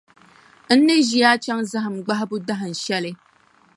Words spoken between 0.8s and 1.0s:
ni